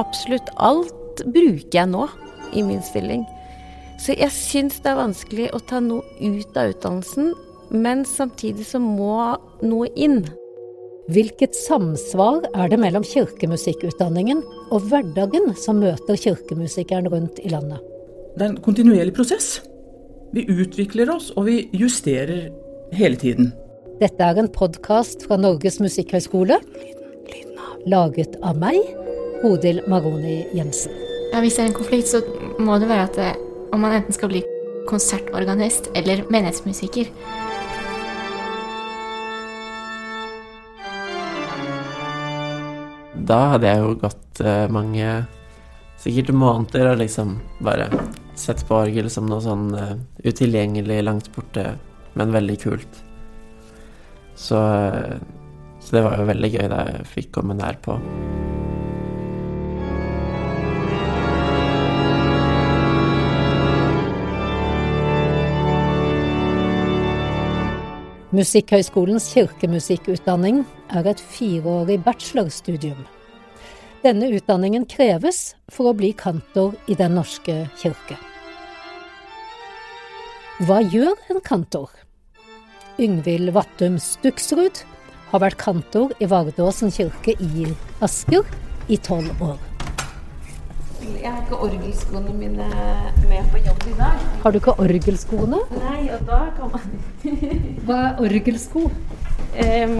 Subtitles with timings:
[0.00, 2.08] absolutt alt bruker jeg nå
[2.56, 3.24] i min stilling.
[4.02, 7.32] Så jeg syns det er vanskelig å ta noe ut av utdannelsen,
[7.72, 10.24] men samtidig så må noe inn.
[11.12, 14.42] Hvilket samsvar er det mellom kirkemusikkutdanningen
[14.72, 17.82] og hverdagen som møter kirkemusikeren rundt i landet?
[18.36, 19.60] Det er en kontinuerlig prosess.
[20.32, 22.48] Vi utvikler oss, og vi justerer
[22.96, 23.50] hele tiden.
[24.00, 26.56] Dette er en podkast fra Norges musikkhøgskole,
[27.90, 28.78] laget av meg,
[29.42, 30.94] Bodil Magoni Jensen.
[31.32, 32.20] Ja, hvis det er en konflikt, så
[32.62, 33.30] må det være at det,
[33.74, 34.42] om man enten skal bli
[34.86, 37.10] konsertorganist eller menighetsmusiker.
[43.22, 45.08] Da hadde jeg jo gått uh, mange
[46.02, 47.88] sikkert måneder og liksom bare
[48.38, 51.72] sett på orgel som noe sånn uh, utilgjengelig langt borte,
[52.14, 53.02] men veldig kult.
[54.38, 54.62] Så,
[55.82, 57.78] så det var jo veldig gøy da jeg fikk komme nær
[68.32, 70.62] Musikkhøgskolens kirkemusikkutdanning
[70.96, 73.02] er et fireårig bachelorstudium.
[74.00, 78.16] Denne utdanningen kreves for å bli kantor i Den norske kirke.
[80.64, 81.90] Hva gjør en kantor?
[82.96, 84.80] Yngvild Vattum Stuksrud
[85.28, 87.68] har vært kantor i Vardåsen kirke i
[88.00, 88.48] Asker
[88.88, 89.71] i tolv år.
[91.22, 92.66] Jeg har ikke orgelskoene mine
[93.28, 94.22] med på jobb i dag.
[94.42, 95.58] Har du ikke orgelskoene?
[95.82, 96.84] Nei, og da kan man
[97.86, 98.84] Hva er orgelsko?
[98.88, 99.96] um,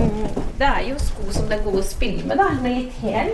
[0.59, 2.48] Det er jo sko som det er gode å spille med, da.
[2.62, 3.33] Med litt hæl.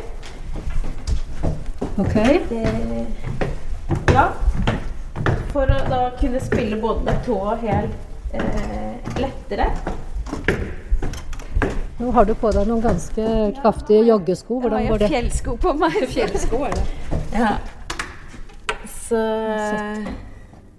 [1.99, 2.15] Ok.
[2.51, 3.07] Det-
[4.13, 4.29] Ja.
[5.53, 7.89] For å da kunne spille både med tå og hæl
[8.35, 9.71] eh, lettere.
[11.99, 13.27] Nå har du på deg noen ganske
[13.59, 14.61] kraftige joggesko.
[14.63, 15.99] Hvordan Jeg går har fjellsko på meg.
[16.15, 16.87] Fjellsko er det.
[17.35, 17.53] Ja.
[19.09, 19.23] Så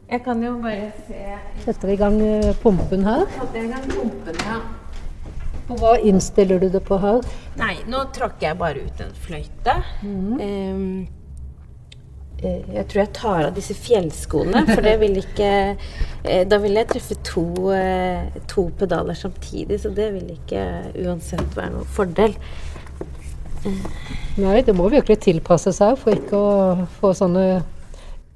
[0.09, 1.17] jeg kan jo bare se
[1.65, 3.27] Setter i gang eh, pumpen her.
[3.35, 4.61] Hadde i gang pumpen, ja.
[5.69, 7.19] Og hva innstiller du det på her?
[7.59, 9.75] Nei, nå tråkker jeg bare ut en fløyte.
[10.01, 10.39] Mm.
[10.41, 11.18] eh,
[12.41, 15.49] jeg tror jeg tar av disse fjellskoene, for det vil ikke
[16.23, 17.45] eh, Da vil jeg treffe to,
[17.75, 20.63] eh, to pedaler samtidig, så det vil ikke
[21.03, 22.37] uansett være noen fordel.
[24.39, 27.59] Nei, det må virkelig tilpasse seg for ikke å få sånne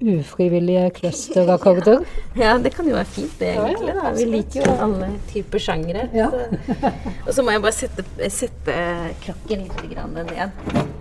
[0.04, 2.04] ufrivillige clusterakkorder.
[2.44, 3.94] Ja, det kan jo være fint, det, egentlig.
[3.96, 4.12] da.
[4.18, 6.10] Vi liker jo alle typer sjangere.
[6.18, 6.28] Ja.
[7.28, 8.04] Og så må jeg bare sette,
[8.34, 8.76] sette
[9.24, 10.04] klokken litt
[10.34, 10.93] ned.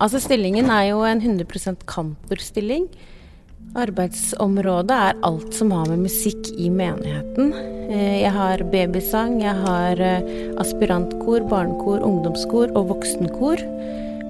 [0.00, 2.86] Altså, stillingen er jo en 100% kantorstilling.
[3.78, 7.52] Arbeidsområdet er alt som har med musikk i menigheten.
[7.90, 10.22] Eh, Jeg har babysang, jeg har eh,
[10.58, 13.62] aspirantkor, barnekor, ungdomskor og voksenkor.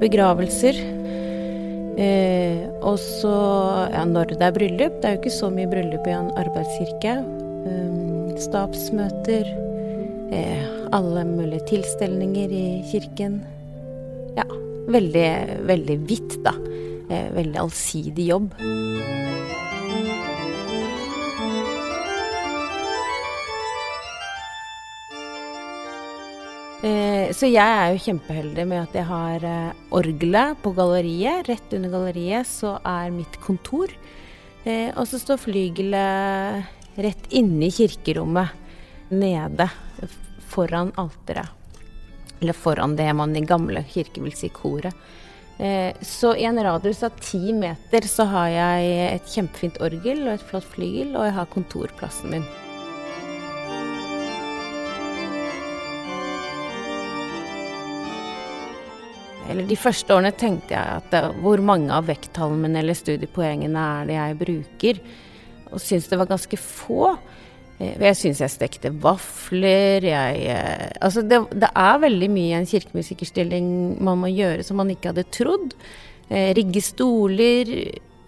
[0.01, 0.77] Begravelser.
[2.01, 3.33] Eh, og så
[3.93, 5.01] ja, når det er bryllup.
[5.01, 7.21] Det er jo ikke så mye bryllup i en arbeidskirke.
[8.41, 9.49] Stabsmøter.
[10.97, 13.41] Alle mulige tilstelninger i kirken.
[14.39, 14.47] Ja,
[14.89, 15.31] veldig,
[15.69, 16.55] veldig vidt, da.
[17.11, 18.53] Eh, veldig allsidig jobb.
[26.81, 31.51] Eh, så jeg er jo kjempeheldig med at jeg har eh, orgelet på galleriet.
[31.51, 33.91] Rett under galleriet så er mitt kontor.
[34.61, 38.53] Og så står flygelet rett inne i kirkerommet,
[39.09, 39.71] nede
[40.53, 41.60] foran alteret.
[42.41, 44.97] Eller foran det man i gamle kirker vil si koret.
[45.61, 50.33] Eh, så i en radius av ti meter så har jeg et kjempefint orgel og
[50.33, 52.47] et flott flygel, og jeg har kontorplassen min.
[59.51, 63.85] Eller de første årene tenkte jeg at eh, hvor mange av vekttallene mine eller studiepoengene
[63.99, 65.05] er det jeg bruker,
[65.71, 67.17] og syntes det var ganske få.
[67.81, 72.59] Eh, Jeg syns jeg stekte vafler, jeg eh, Altså det, det er veldig mye i
[72.61, 73.67] en kirkemusikerstilling
[74.05, 75.77] man må gjøre som man ikke hadde trodd.
[76.29, 77.73] Eh, rigge stoler.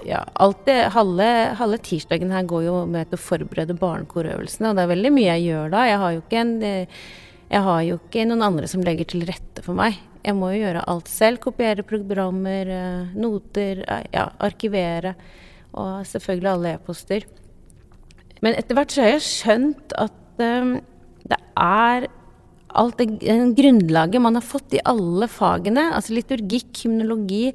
[0.03, 1.27] Ja, alt det, halve,
[1.61, 5.29] halve tirsdagen her går jo med til å forberede barnekorøvelsene, og det er veldig mye
[5.29, 5.83] jeg gjør da.
[5.87, 6.55] Jeg har jo ikke en
[7.53, 9.99] jeg har jo ikke noen andre som legger til rette for meg.
[10.25, 11.39] Jeg må jo gjøre alt selv.
[11.45, 12.71] Kopiere programmer,
[13.13, 15.13] noter, ja, arkivere.
[15.77, 17.27] Og selvfølgelig alle e-poster.
[18.43, 20.75] Men etter hvert så har jeg skjønt at um,
[21.31, 22.09] det er
[22.73, 27.53] alt det det grunnlaget man har fått i alle fagene, altså liturgikk, hymnologi,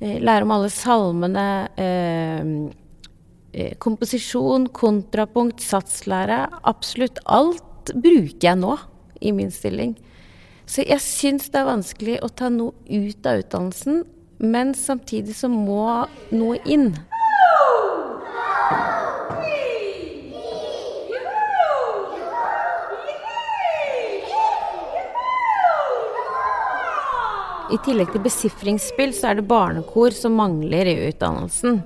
[0.00, 1.48] eh, lære om alle salmene,
[1.80, 2.52] eh,
[3.54, 8.76] eh, komposisjon, kontrapunkt, satslære, absolutt alt bruker jeg nå
[9.20, 9.96] i min stilling.
[10.66, 14.04] Så jeg syns det er vanskelig å ta noe ut av utdannelsen,
[14.38, 16.92] men samtidig så må noe inn.
[27.72, 31.78] I tillegg til besifringsspill, så er det barnekor som mangler i utdannelsen.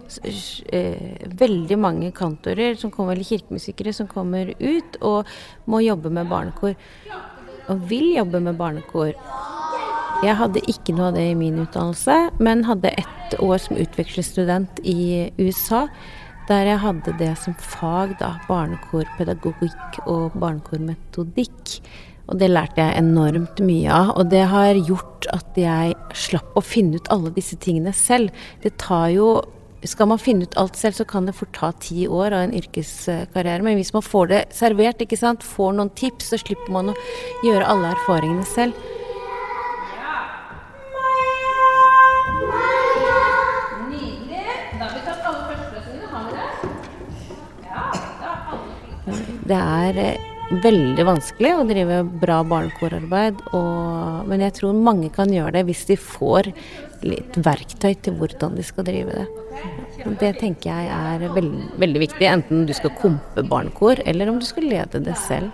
[0.75, 5.31] Eh, veldig mange kantorer som kommer, eller kirkemusikere som kommer ut og
[5.71, 6.75] må jobbe med barnekor.
[7.71, 9.15] Og vil jobbe med barnekor.
[10.25, 14.81] Jeg hadde ikke noe av det i min utdannelse, men hadde ett år som utvekslingsstudent
[14.83, 15.87] i USA.
[16.49, 18.37] Der jeg hadde det som fag, da.
[18.49, 21.79] Barnekorpedagogikk og barnekormetodikk.
[22.27, 24.15] Og det lærte jeg enormt mye av.
[24.19, 28.35] Og det har gjort at jeg slapp å finne ut alle disse tingene selv.
[28.65, 29.29] Det tar jo
[29.87, 32.55] Skal man finne ut alt selv, så kan det fort ta ti år av en
[32.59, 33.63] yrkeskarriere.
[33.63, 36.95] Men hvis man får det servert, ikke sant, får noen tips, så slipper man å
[37.45, 38.75] gjøre alle erfaringene selv.
[49.47, 53.41] Det er eh, veldig vanskelig å drive bra barnekorarbeid,
[54.31, 56.53] men jeg tror mange kan gjøre det hvis de får
[57.07, 59.27] litt verktøy til hvordan de skal drive det.
[60.21, 64.47] Det tenker jeg er veld, veldig viktig, enten du skal kompe barnekor, eller om du
[64.47, 65.51] skal lede det selv.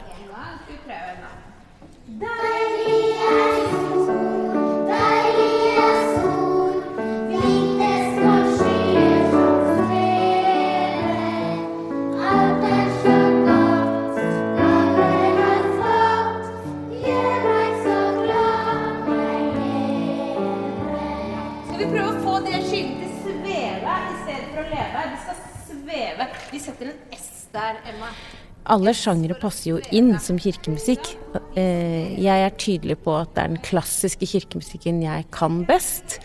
[28.72, 31.14] Alle sjangere passer jo inn som kirkemusikk.
[31.58, 36.20] Eh, jeg er tydelig på at det er den klassiske kirkemusikken jeg kan best.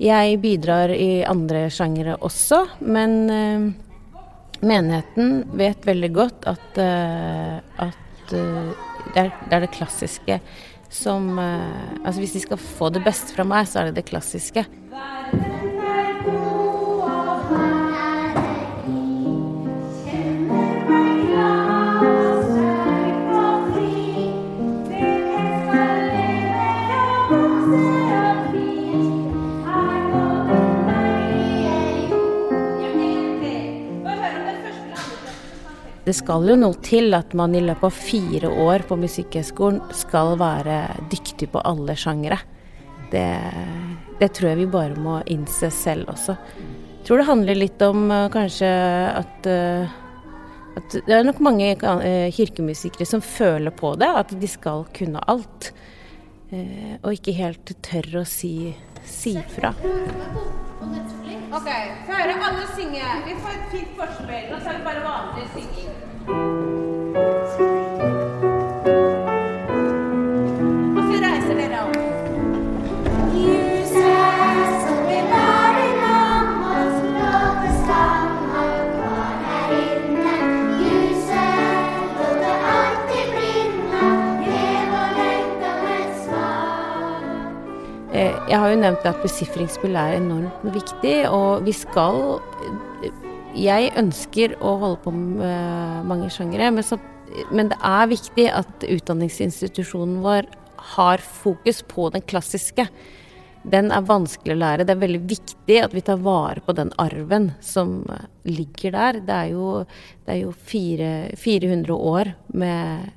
[0.00, 3.66] Jeg bidrar i andre sjangere også, men eh,
[4.64, 7.98] menigheten vet veldig godt at, eh, at
[8.30, 8.46] det,
[9.14, 10.38] det, er, det klassiske
[10.90, 14.66] som Altså hvis de skal få det beste fra meg, så er det det klassiske.
[36.04, 40.32] Det skal jo noe til at man i løpet av fire år på Musikkhøgskolen skal
[40.40, 40.78] være
[41.12, 42.40] dyktig på alle sjangere.
[43.10, 43.26] Det,
[44.20, 46.38] det, tror jeg vi bare må innse selv også.
[47.00, 48.70] Jeg tror det handler litt om uh, kanskje
[49.20, 49.92] at, uh,
[50.78, 55.24] at Det er nok mange uh, kirkemusikere som føler på det, at de skal kunne
[55.28, 55.72] alt.
[56.50, 58.72] og ikke helt tør å si,
[59.06, 59.70] si fra.
[61.52, 61.68] Ok,
[62.06, 63.02] få høre alle synge.
[63.26, 64.44] Vi får et fint forspill.
[64.50, 65.90] Nå tar vi bare vanlig synging.
[88.50, 92.40] Jeg har jo nevnt at besifringsspill er enormt viktig, og vi skal
[93.54, 96.84] Jeg ønsker å holde på med mange sjangere, men,
[97.54, 100.50] men det er viktig at utdanningsinstitusjonen vår
[100.96, 102.88] har fokus på den klassiske.
[103.70, 104.86] Den er vanskelig å lære.
[104.86, 108.00] Det er veldig viktig at vi tar vare på den arven som
[108.48, 109.22] ligger der.
[109.26, 109.72] Det er jo,
[110.26, 113.10] det er jo fire, 400 år med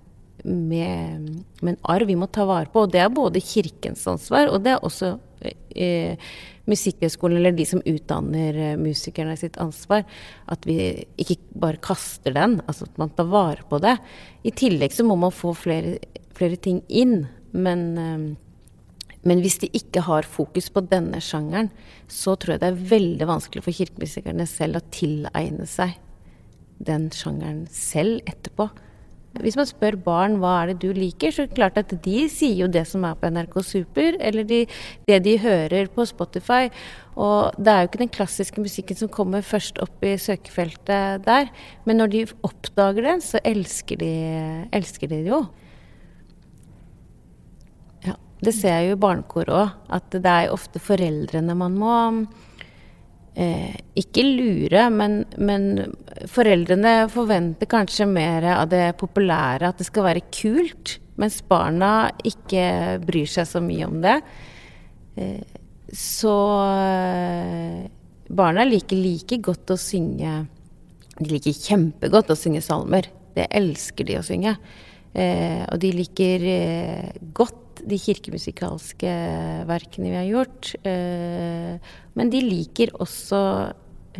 [0.43, 1.29] med,
[1.61, 2.85] med, en arv vi må ta vare på.
[2.85, 6.19] Og det er både kirkens ansvar, og det er også eh,
[6.69, 10.05] Musikkhøgskolen, eller de som utdanner eh, musikerne sitt ansvar.
[10.51, 10.77] At vi
[11.19, 13.97] ikke bare kaster den, altså at man tar vare på det.
[14.43, 15.97] I tillegg så må man få flere,
[16.37, 17.25] flere ting inn.
[17.51, 21.71] Men, eh, men hvis de ikke har fokus på denne sjangeren,
[22.11, 25.95] så tror jeg det er veldig vanskelig for kirkemusikerne selv å tilegne seg
[26.83, 28.69] den sjangeren selv etterpå.
[29.41, 32.17] Hvis man spør barn hva er det du liker, så er det klart at de
[32.29, 34.59] sier jo det som er på NRK Super, eller de,
[35.09, 36.67] det de hører på Spotify.
[37.17, 41.49] Og det er jo ikke den klassiske musikken som kommer først opp i søkefeltet der.
[41.89, 44.13] Men når de oppdager den, så elsker de,
[44.69, 45.41] elsker de det jo.
[48.05, 51.97] Ja, det ser jeg jo i barnekor òg, at det er ofte foreldrene man må
[53.35, 55.67] eh, ikke lure, men, men,
[56.31, 62.99] foreldrene forventer kanskje mer av det populære, at det skal være kult, mens barna ikke
[63.05, 64.17] bryr seg så mye om det.
[65.17, 65.59] Eh,
[65.93, 66.37] så
[66.73, 67.83] eh,
[68.33, 70.31] barna liker like godt å synge
[71.19, 73.05] De liker kjempegodt å synge salmer.
[73.35, 74.55] Det elsker de å synge.
[75.13, 77.11] Eh, og de liker eh,
[77.81, 79.13] de kirkemusikalske
[79.69, 80.73] verkene vi har gjort.
[80.85, 83.39] Eh, men de liker også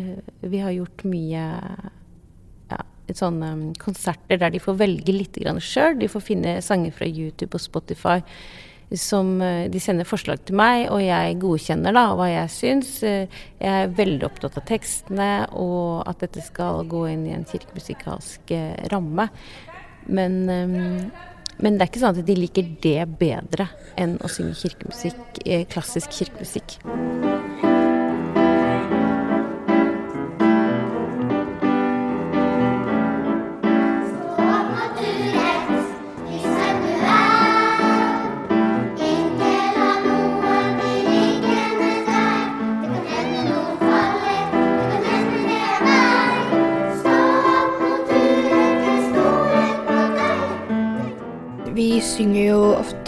[0.00, 1.44] eh, Vi har gjort mye
[3.14, 5.98] sånne konserter der de får velge litt sjøl.
[6.00, 8.22] De får finne sanger fra YouTube og Spotify
[8.94, 12.90] som eh, de sender forslag til meg, og jeg godkjenner da hva jeg syns.
[13.02, 13.28] Jeg
[13.60, 18.52] er veldig opptatt av tekstene, og at dette skal gå inn i en kirkemusikalsk
[18.92, 19.28] ramme.
[20.04, 20.42] Men
[21.62, 23.68] men det er ikke sånn at de liker det bedre
[24.00, 26.78] enn å synge kirkemusikk, eh, klassisk kirkemusikk.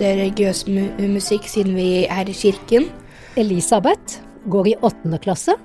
[0.00, 0.82] Jo religiøs mu
[1.14, 2.90] musikk siden vi er i kirken.
[3.36, 5.56] Elisabeth går i åttende klasse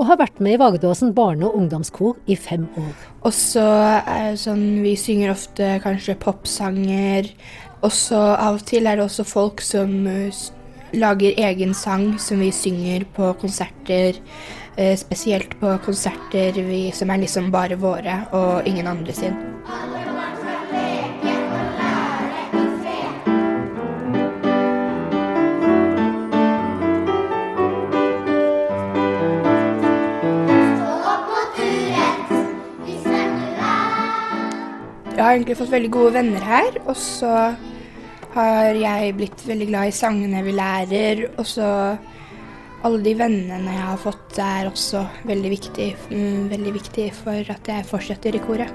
[0.00, 2.94] og har vært med i Vardåsen barne- og ungdomskor i fem år.
[3.22, 3.64] Og så
[4.06, 7.30] er det sånn, Vi synger ofte kanskje popsanger.
[7.82, 10.08] Og så av og til er det også folk som
[10.92, 14.16] lager egen sang som vi synger på konserter.
[14.78, 19.36] Uh, spesielt på konserter vi, som er liksom bare våre og ingen andre sin.
[35.20, 36.76] Jeg har egentlig fått veldig gode venner her.
[36.88, 37.30] Og så
[38.32, 41.18] har jeg blitt veldig glad i sangene vi lærer.
[41.34, 41.66] Og så
[42.88, 47.68] alle de vennene jeg har fått, er også veldig viktig, mm, veldig viktig for at
[47.68, 48.72] jeg fortsetter i koret.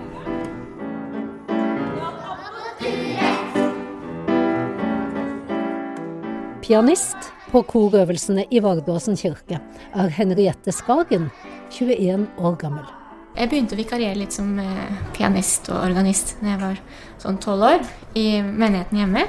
[6.61, 9.57] Pianist på korøvelsene i Vardåsen kirke
[9.97, 11.31] er Henriette Skagen,
[11.73, 12.85] 21 år gammel.
[13.35, 16.77] Jeg begynte å vikariere litt som eh, pianist og organist da jeg var
[17.19, 17.81] sånn tolv år,
[18.15, 19.25] i menigheten hjemme.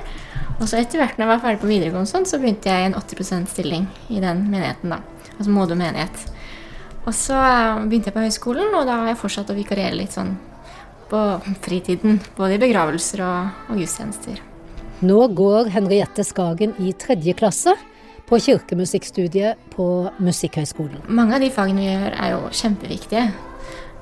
[0.60, 2.88] Og så etter hvert når jeg var ferdig på videregående, sånn, så begynte jeg i
[2.90, 4.94] en 80% stilling i den menigheten.
[4.94, 5.00] da,
[5.36, 6.22] Altså Modum menighet.
[7.02, 10.14] Og så eh, begynte jeg på høyskolen, og da har jeg fortsatt å vikariere litt
[10.14, 10.36] sånn
[11.10, 11.24] på
[11.66, 12.20] fritiden.
[12.38, 14.38] Både i begravelser og, og gudstjenester.
[15.06, 17.74] Nå går Henriette Skagen i tredje klasse
[18.26, 19.88] på kirkemusikkstudiet på
[20.22, 21.04] Musikkhøgskolen.
[21.10, 23.26] Mange av de fagene vi gjør, er jo kjempeviktige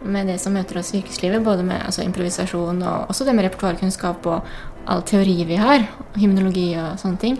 [0.04, 1.42] med det som møter oss i yrkeslivet.
[1.44, 4.54] Både med altså, improvisasjon og også det med repertoarkunnskap og
[4.90, 5.86] all teori vi har.
[6.20, 7.38] Hymnologi og sånne ting.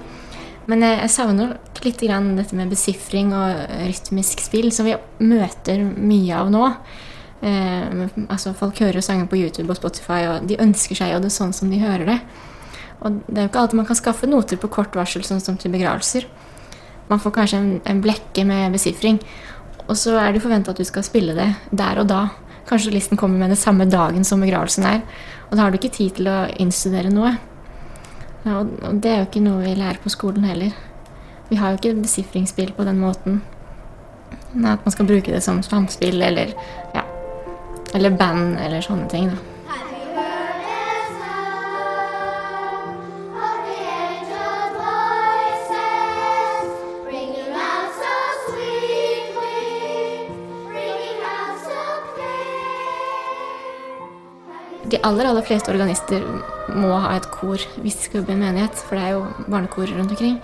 [0.70, 6.38] Men jeg, jeg savner litt dette med besifring og rytmisk spill, som vi møter mye
[6.38, 6.70] av nå.
[7.44, 11.32] Eh, altså Folk hører sanger på YouTube og Spotify, og de ønsker seg jo det
[11.34, 12.18] sånn som de hører det.
[13.04, 15.58] Og det er jo ikke alltid man kan skaffe noter på kort varsel, sånn som
[15.60, 16.24] til begravelser.
[17.10, 19.20] Man får kanskje en, en blekke med besifring,
[19.84, 22.22] og så er det forventa at du skal spille det der og da.
[22.68, 25.02] Kanskje listen kommer med det samme dagen som begravelsen er.
[25.50, 27.34] Og da har du ikke tid til å innstudere noe.
[28.44, 30.72] Og det er jo ikke noe vi lærer på skolen heller.
[31.50, 33.42] Vi har jo ikke besifringsspill på den måten.
[34.64, 36.54] At man skal bruke det som samspill eller,
[36.94, 37.04] ja,
[37.94, 39.32] eller band eller sånne ting.
[39.32, 39.53] da.
[54.94, 56.22] De aller aller fleste organister
[56.74, 59.48] må ha et kor hvis de skal jobbe i en menighet, for det er jo
[59.50, 60.36] barnekor rundt omkring.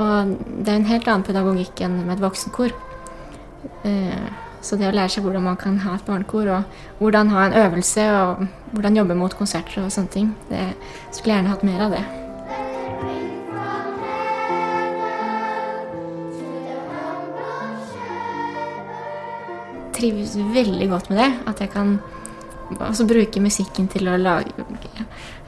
[0.00, 0.32] Og
[0.64, 2.72] det er en helt annen pedagogikk enn med et voksenkor.
[3.88, 4.24] Eh,
[4.62, 7.58] så det å lære seg hvordan man kan ha et barnekor, og hvordan ha en
[7.66, 10.70] øvelse, og hvordan jobbe mot konserter og sånne ting, det
[11.10, 12.04] skulle jeg gjerne hatt mer av det.
[20.02, 21.30] trives veldig godt med det.
[21.46, 21.98] At jeg kan
[22.80, 24.52] altså bruke musikken til å lage,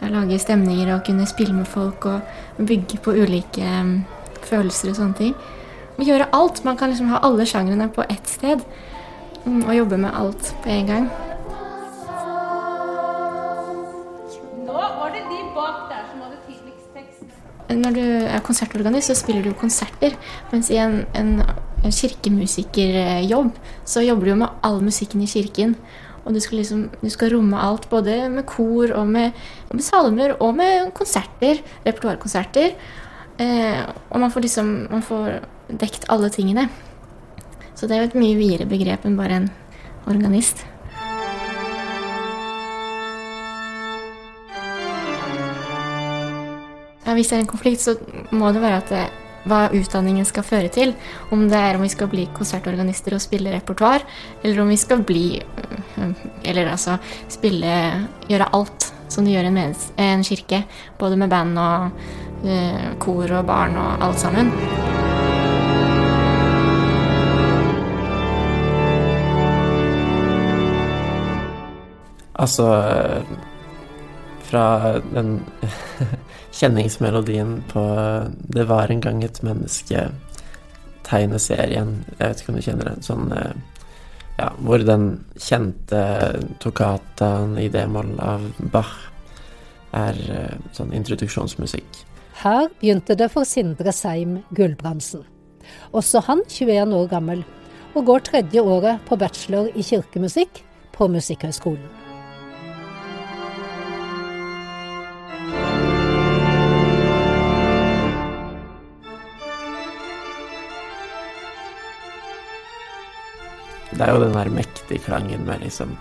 [0.02, 3.98] lage, stemninger og kunne spille med folk og bygge på ulike um,
[4.44, 5.34] følelser og sånne ting.
[5.98, 6.64] Og gjøre alt.
[6.66, 8.64] Man kan liksom ha alle sjangrene på ett sted
[9.44, 11.10] um, og jobbe med alt på en gang.
[14.64, 17.36] Nå var det de bak der som hadde tidligst tekst.
[17.70, 20.16] Når du er konsertorganist, så spiller du konserter.
[20.52, 21.36] Mens i en, en
[21.92, 23.52] kirkemusikerjobb,
[23.84, 25.76] så jobber du jo med all musikken i kirken.
[26.24, 29.32] Og du skal, liksom, du skal romme alt, både med kor og med,
[29.68, 31.60] og med salmer og med konserter.
[31.84, 32.76] Repertoarkonserter.
[33.38, 35.40] Eh, og man får liksom man får
[35.80, 36.68] dekt alle tingene.
[37.74, 39.50] Så det er jo et mye videre begrep enn bare en
[40.08, 40.62] organist.
[47.04, 47.98] Ja, hvis det er en konflikt, så
[48.32, 49.04] må det være at det,
[49.44, 50.94] hva utdanningen skal føre til.
[51.34, 54.06] Om det er om vi skal bli konsertorganister og spille repertoar,
[54.42, 55.26] eller om vi skal bli
[56.44, 56.96] Eller altså
[57.28, 57.74] spille
[58.28, 60.64] Gjøre alt som du gjør i en, en, kirke.
[60.98, 61.90] Både med band og
[62.44, 64.46] uh, kor og barn og alt sammen.
[72.34, 72.66] Altså
[74.44, 74.64] Fra
[75.14, 75.28] den
[76.58, 77.82] kjenningsmelodien på
[78.54, 82.04] 'Det var en gang et menneske'-tegneserien.
[82.18, 83.02] Jeg vet ikke om du kjenner den?
[83.02, 83.52] Sånn eh,
[84.38, 86.00] ja, hvor den kjente
[86.62, 88.94] toccataen i d-moll av Bach
[89.94, 92.02] er eh, sånn introduksjonsmusikk.
[92.42, 95.22] Her begynte det for Sindre Seim Gulbrandsen.
[95.94, 97.44] Også han 21 år gammel,
[97.94, 100.64] og går tredje året på bachelor i kirkemusikk
[100.96, 102.03] på Musikkhøgskolen.
[113.94, 115.96] Det er jo den der mektige klangen med liksom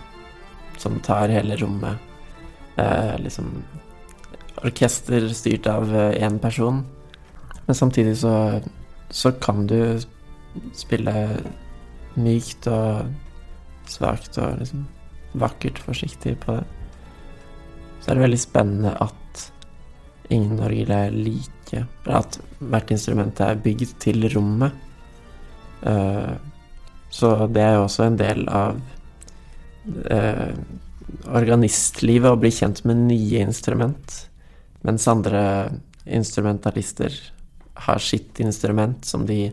[0.77, 1.97] Som tar hele rommet.
[2.75, 3.63] Eh, liksom
[4.63, 6.83] Orkester styrt av én eh, person.
[7.65, 8.61] Men samtidig så,
[9.09, 9.99] så kan du
[10.73, 11.13] spille
[12.15, 13.09] mykt og
[13.89, 14.85] svakt og liksom
[15.39, 16.65] vakkert forsiktig på det.
[18.01, 19.43] Så er det veldig spennende at
[20.33, 21.85] ingen orgel er like.
[22.05, 24.73] At hvert instrument er bygd til rommet.
[25.83, 26.35] Uh,
[27.13, 28.79] så det er jo også en del av
[30.09, 30.55] eh,
[31.29, 34.15] organistlivet å bli kjent med nye instrument,
[34.81, 35.43] mens andre
[36.09, 37.13] instrumentalister
[37.85, 39.51] har sitt instrument som de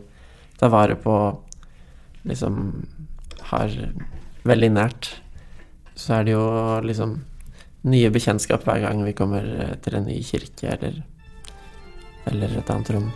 [0.57, 1.15] tar vare på,
[2.25, 2.57] liksom
[3.53, 3.77] har
[4.47, 5.13] veldig nært.
[5.93, 6.45] Så er det jo
[6.85, 7.19] liksom
[7.93, 9.45] nye bekjentskap hver gang vi kommer
[9.85, 11.03] til en ny kirke eller,
[12.29, 13.11] eller et annet rom.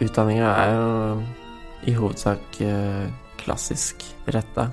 [0.00, 0.90] Utdanninga er jo
[1.90, 3.08] i hovedsak eh,
[3.40, 4.70] klassisk retta.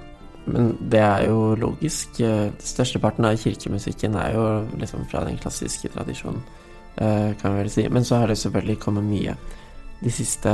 [0.47, 2.19] Men det er jo logisk.
[2.23, 4.45] Eh, Størsteparten av kirkemusikken er jo
[4.79, 6.43] liksom fra den klassiske tradisjonen,
[6.95, 7.87] eh, kan vi vel si.
[7.89, 9.35] Men så har det selvfølgelig kommet mye
[10.03, 10.51] de siste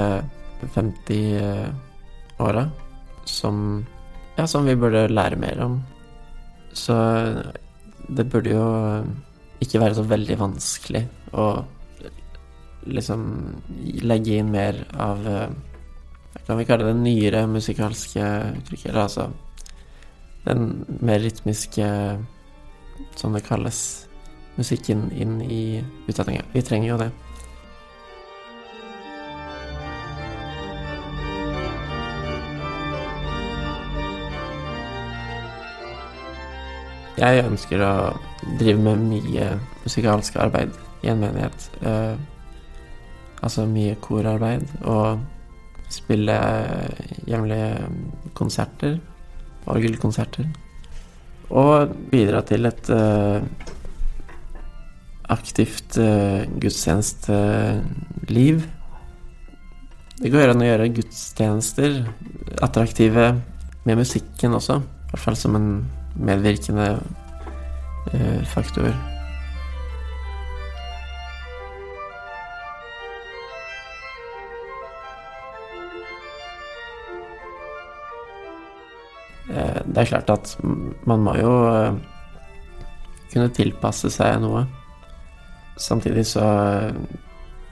[0.76, 1.74] 50
[2.40, 2.70] åra
[3.26, 3.86] som
[4.34, 5.84] Ja, som vi burde lære mer om.
[6.74, 6.96] Så
[8.10, 8.66] det burde jo
[9.62, 11.04] ikke være så veldig vanskelig
[11.38, 11.64] å
[12.86, 13.24] liksom
[14.04, 15.50] legge inn mer av eh,
[16.48, 18.24] Kan vi kalle det nyere musikalske
[18.58, 18.88] uttrykk?
[18.90, 19.28] Eller altså
[20.44, 21.86] den mer rytmiske,
[23.16, 24.08] som det kalles,
[24.56, 26.44] musikken inn i utdanninga.
[26.52, 27.12] Vi trenger jo det.
[37.24, 37.94] Jeg ønsker å
[38.60, 39.48] drive med mye
[39.86, 40.74] musikalsk arbeid
[41.06, 41.70] i en menighet.
[43.44, 45.20] Altså mye korarbeid og
[45.92, 46.32] spille
[47.28, 47.90] jevnlige
[48.38, 49.00] konserter,
[49.70, 50.46] orgelkonserter.
[51.54, 53.42] Og bidra til et uh,
[55.34, 58.64] aktivt uh, gudstjenesteliv.
[60.24, 61.92] Det går an å gjøre gudstjenester
[62.64, 63.26] attraktive
[63.84, 64.76] med musikken også.
[64.80, 64.82] I
[65.14, 65.70] hvert fall som en
[66.16, 69.13] medvirkende uh, faktor.
[79.94, 80.56] Det er klart at
[81.06, 81.94] man må jo eh,
[83.34, 84.66] kunne tilpasse seg noe.
[85.78, 86.46] Samtidig så,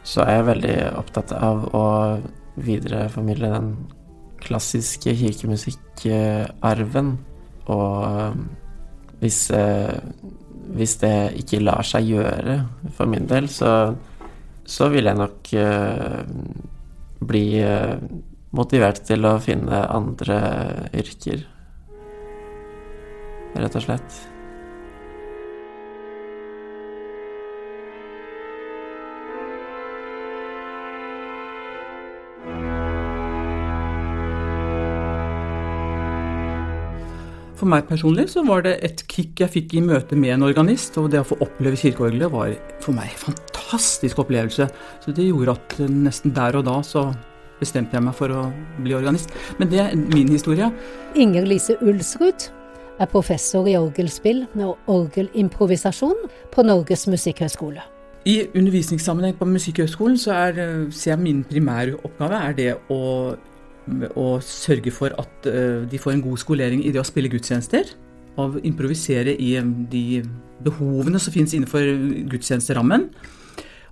[0.05, 1.85] så er jeg veldig opptatt av å
[2.61, 3.71] videreformidle den
[4.41, 7.11] klassiske kirkemusikkarven.
[7.73, 8.35] Og eh,
[9.21, 9.41] hvis,
[10.77, 12.59] hvis det ikke lar seg gjøre
[12.97, 13.93] for min del, så,
[14.65, 15.51] så vil jeg nok
[17.21, 17.45] bli
[18.57, 20.39] motivert til å finne andre
[20.97, 21.45] yrker
[23.55, 24.21] rett og slett.
[37.61, 40.95] For meg personlig så var det et kick jeg fikk i møte med en organist,
[40.97, 44.65] og det å få oppleve kirkeorgelet var for meg en fantastisk opplevelse.
[45.03, 47.11] Så det gjorde at nesten der og da så
[47.59, 48.47] bestemte jeg meg for å
[48.81, 49.29] bli organist.
[49.59, 50.71] Men det er min historie.
[51.13, 52.49] Inger Lise Ulsrud
[53.01, 57.83] er professor i orgelspill og orgelimprovisasjon på Norges musikkhøgskole.
[58.29, 60.59] I undervisningssammenheng på Musikkhøgskolen så er,
[60.93, 63.01] ser jeg min primære oppgave er det å,
[64.13, 67.89] å sørge for at uh, de får en god skolering i det å spille gudstjenester.
[68.39, 69.55] Og improvisere i
[69.91, 70.21] de
[70.63, 71.89] behovene som finnes innenfor
[72.31, 73.09] gudstjenesterammen.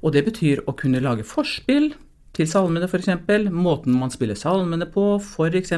[0.06, 1.90] Og det betyr å kunne lage forspill
[2.38, 3.10] til salmene, f.eks.
[3.50, 5.74] Måten man spiller salmene på, f.eks.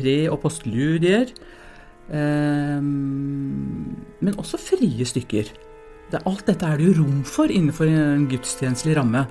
[0.00, 1.30] Pre- og postludier.
[2.10, 5.52] Um, men også frie stykker.
[6.26, 9.24] Alt dette er det jo rom for innenfor en gudstjenestelig ramme.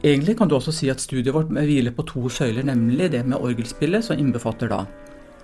[0.00, 3.36] Egentlig kan du også si at studiet vårt hviler på to søyler, nemlig det med
[3.36, 4.84] orgelspillet, som innbefatter da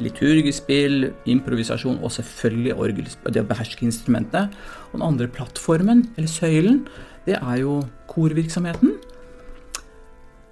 [0.03, 4.55] liturgisk spill, improvisasjon og selvfølgelig orgelspill, det å beherske instrumentet.
[4.93, 6.83] Og den andre plattformen, eller søylen,
[7.27, 7.81] det er jo
[8.13, 8.97] korvirksomheten.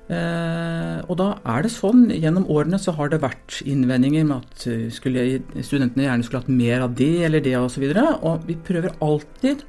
[0.05, 4.67] Eh, og da er det sånn, gjennom årene så har det vært innvendinger med at
[4.69, 5.25] eh, skulle,
[5.65, 7.87] studentene gjerne skulle hatt mer av det eller det osv.
[7.89, 9.65] Og, så og vi prøver alltid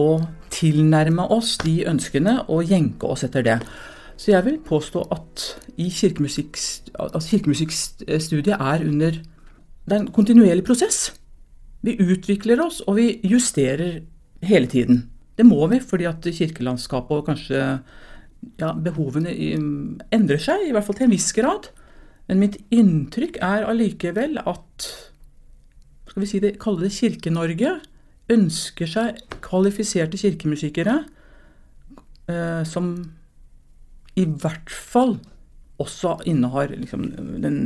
[0.00, 0.10] å
[0.52, 3.58] tilnærme oss de ønskene og jenke oss etter det.
[4.20, 9.16] Så jeg vil påstå at at kirkemusikkstudiet er under
[9.82, 11.10] Det er en kontinuerlig prosess.
[11.82, 14.02] Vi utvikler oss, og vi justerer
[14.42, 15.10] hele tiden.
[15.36, 17.80] Det må vi, fordi at kirkelandskapet og kanskje
[18.60, 19.32] ja, behovene
[20.12, 21.70] endrer seg, i hvert fall til en viss grad.
[22.28, 24.90] Men mitt inntrykk er allikevel at
[26.12, 27.78] skal vi si det, kalle det Kirke-Norge
[28.32, 30.98] ønsker seg kvalifiserte kirkemusikere
[32.28, 32.94] eh, som
[34.20, 35.16] i hvert fall
[35.82, 37.06] også innehar liksom,
[37.42, 37.56] den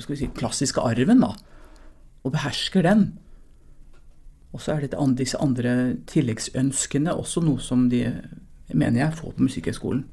[0.00, 1.34] si, klassiske arven, da,
[2.24, 3.10] og behersker den.
[4.50, 8.06] Og så er det disse andre tilleggsønskene også noe som de
[8.74, 10.04] mener jeg få på Musikkhøgskolen.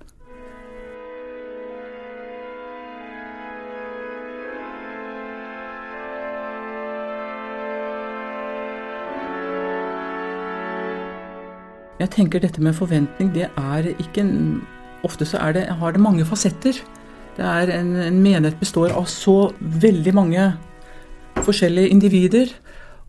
[11.97, 14.61] Jeg tenker dette med forventning, det er ikke en
[15.05, 16.79] Ofte så det, har det mange fasetter.
[17.37, 20.47] Det er en, en menighet består av så veldig mange
[21.45, 22.49] forskjellige individer.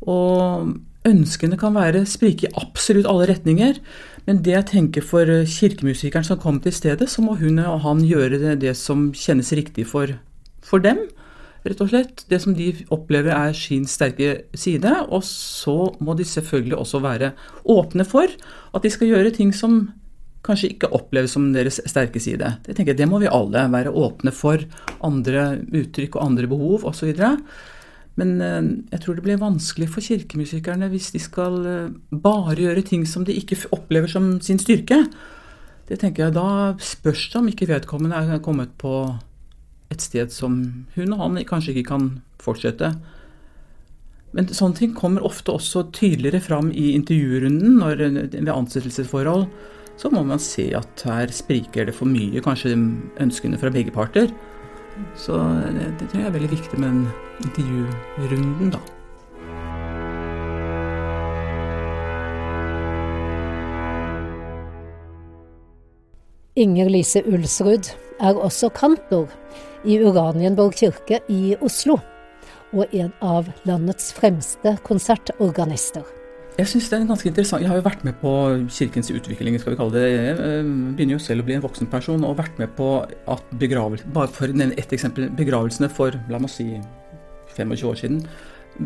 [0.04, 0.74] Og
[1.08, 3.80] ønskene kan være sprike i absolutt alle retninger.
[4.28, 8.04] Men det jeg tenker for kirkemusikeren som kom til stedet, så må hun og han
[8.04, 10.12] gjøre det, det som kjennes riktig for,
[10.64, 11.06] for dem
[11.66, 12.24] rett og slett.
[12.30, 14.92] Det som de opplever er sin sterke side.
[15.08, 17.32] Og så må de selvfølgelig også være
[17.68, 19.80] åpne for at de skal gjøre ting som
[20.46, 22.54] kanskje ikke oppleves som deres sterke side.
[22.64, 24.62] Det tenker jeg, det må vi alle være åpne for.
[25.04, 27.10] Andre uttrykk og andre behov osv.
[28.18, 28.62] Men eh,
[28.94, 33.26] jeg tror det blir vanskelig for kirkemusikerne hvis de skal eh, bare gjøre ting som
[33.26, 35.04] de ikke opplever som sin styrke.
[35.88, 39.06] Det tenker jeg, Da spørs det om ikke vedkommende er kommet på
[39.88, 40.58] et sted som
[40.96, 42.10] hun og han kanskje ikke kan
[42.42, 42.92] fortsette.
[44.36, 48.02] Men sånne ting kommer ofte også tydeligere fram i intervjurunden når,
[48.34, 49.46] ved ansettelsesforhold.
[49.98, 52.76] Så må man se at her spriker det for mye, kanskje
[53.18, 54.28] ønskene fra begge parter.
[55.18, 55.38] Så
[55.74, 57.08] det, det tror jeg er veldig viktig med den
[57.46, 58.80] intervjurunden, da.
[66.58, 69.30] Inger Lise Ulsrud er også kantor
[69.86, 72.00] i Uranienborg kirke i Oslo,
[72.74, 76.17] og en av landets fremste konsertorganister.
[76.58, 77.62] Jeg synes det er ganske interessant.
[77.62, 78.30] Jeg har jo vært med på
[78.74, 80.06] kirkens utvikling, skal vi kalle det.
[80.10, 82.88] Jeg eh, begynner jo selv å bli en voksen person og vært med på
[83.30, 86.72] at begravelser bare for å nevne ett eksempel, begravelsene for la meg si
[87.54, 88.22] 25 år siden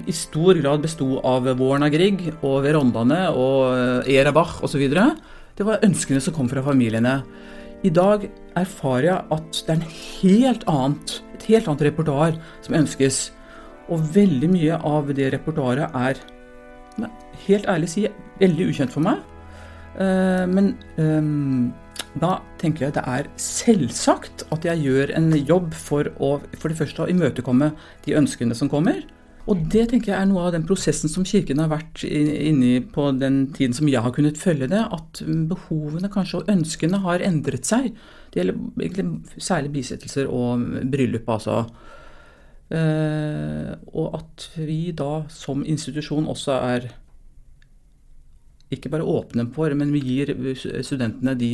[0.08, 4.85] i stor grad besto av Warna Grieg og Verondane og eh, Erebach osv.
[4.88, 7.20] Det var ønskene som kom fra familiene.
[7.82, 12.76] I dag erfarer jeg at det er en helt annet, et helt annet repertoar som
[12.78, 13.22] ønskes.
[13.92, 16.20] Og veldig mye av det repertoaret er,
[17.46, 18.07] helt ærlig si,
[18.40, 19.22] veldig ukjent for meg.
[19.92, 21.72] Uh, men um,
[22.20, 26.78] da tenker jeg det er selvsagt at jeg gjør en jobb for å for det
[26.78, 27.72] første å imøtekomme
[28.07, 29.02] de ønskene som kommer.
[29.50, 32.83] Og det tenker jeg er noe av den prosessen som Kirken har vært inne i
[32.85, 37.24] på den tiden som jeg har kunnet følge det, at behovene kanskje og ønskene har
[37.26, 37.90] endret seg.
[38.31, 41.64] Det gjelder egentlig særlig bisettelser og bryllup, altså.
[42.72, 46.90] Eh, og at vi da som institusjon også er
[48.72, 50.33] ikke bare åpne for, men vi gir
[50.85, 51.51] studentene de,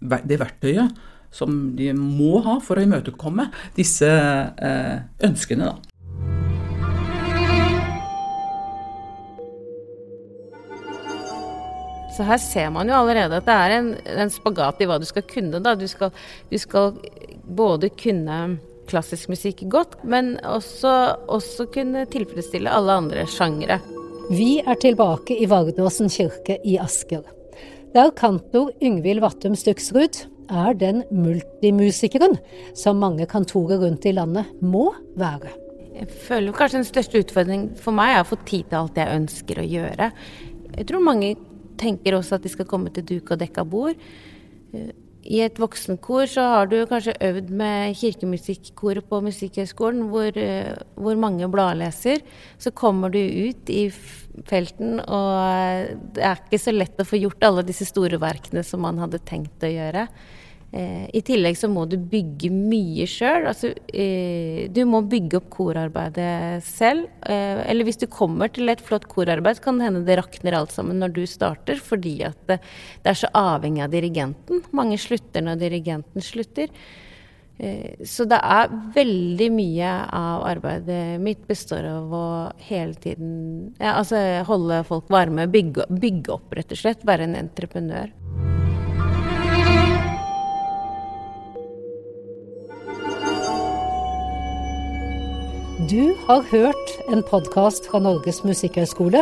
[0.00, 0.96] det verktøyet
[1.36, 5.68] som de må ha for å imøtekomme disse eh, ønskene.
[5.70, 5.96] Da.
[12.16, 13.90] Så her ser man jo allerede at det er en,
[14.24, 15.60] en spagat i hva du skal kunne.
[15.60, 15.74] Da.
[15.76, 16.14] Du, skal,
[16.48, 16.96] du skal
[17.44, 18.56] både kunne
[18.90, 20.92] klassisk musikk godt, men også,
[21.32, 23.80] også kunne tilfredsstille alle andre sjangre.
[24.30, 27.22] Vi er tilbake i Vardåsen kirke i Asker,
[27.94, 32.36] der kantor Yngvild Vattum Stuksrud er den multimusikeren
[32.76, 35.54] som mange kantorer rundt i landet må være.
[35.96, 39.16] Jeg føler kanskje den største utfordringen for meg er å få tid til alt jeg
[39.16, 40.10] ønsker å gjøre.
[40.76, 41.32] Jeg tror mange
[41.80, 43.96] tenker også at de skal komme til duk og dekka bord.
[45.26, 50.38] I et voksenkor så har du kanskje øvd med kirkemusikkoret på Musikkhøgskolen, hvor,
[50.94, 52.22] hvor, mange bladleser.
[52.62, 53.88] Så kommer du ut i
[54.46, 58.84] felten, og det er ikke så lett å få gjort alle disse store verkene som
[58.86, 60.06] man hadde tenkt å gjøre.
[60.74, 63.46] Eh, I tillegg så må du bygge mye sjøl.
[63.52, 67.06] Altså, eh, du må bygge opp korarbeidet selv.
[67.22, 70.74] Eh, eller hvis du kommer til et flott korarbeid, kan det hende det rakner alt
[70.74, 72.60] sammen når du starter, fordi at det,
[73.04, 74.64] det er så avhengig av dirigenten.
[74.76, 76.72] Mange slutter når dirigenten slutter.
[77.56, 82.26] Så det er veldig mye av arbeidet mitt består av å
[82.68, 83.30] hele tiden
[83.80, 87.08] ja, altså holde folk varme, bygge, bygge opp, rett og slett.
[87.08, 88.12] Være en entreprenør.
[95.90, 99.20] Du har hørt en podkast fra Norges musikkhøgskole.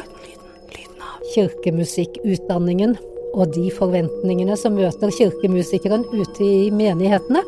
[1.35, 2.95] Kirkemusikkutdanningen
[3.35, 7.43] og de forventningene som møter kirkemusikeren ute i menighetene.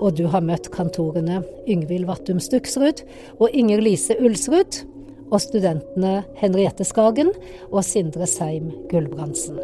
[0.00, 3.04] Og du har møtt kantorene Yngvild Vattum Stuksrud
[3.36, 4.82] og Inger Lise Ulsrud.
[5.30, 7.30] Og studentene Henriette Skagen
[7.70, 9.60] og Sindre Seim Gulbrandsen.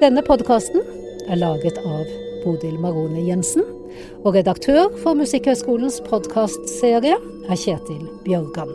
[0.00, 0.80] Denne podkasten
[1.28, 2.08] er laget av
[2.46, 3.77] Bodil Marone Jensen.
[4.24, 7.16] Og redaktør for Musikkhøgskolens podkastserie
[7.48, 8.74] er Kjetil Bjørgan.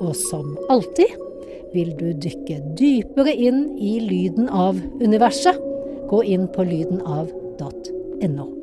[0.00, 1.16] Og som alltid
[1.74, 5.58] vil du dykke dypere inn i lyden av universet.
[6.10, 8.59] Gå inn på lydenav.no.